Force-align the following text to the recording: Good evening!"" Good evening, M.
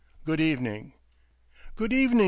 Good 0.25 0.41
evening!"" 0.41 0.93
Good 1.75 1.93
evening, 1.93 2.13
M. 2.17 2.19